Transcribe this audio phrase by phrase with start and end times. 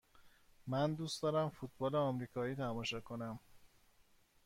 [0.67, 3.39] من دوست دارم فوتبال آمریکایی تماشا کنم.